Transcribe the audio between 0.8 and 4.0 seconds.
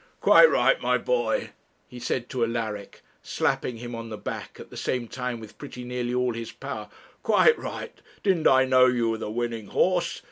my boy, 'he said to Alaric, slapping him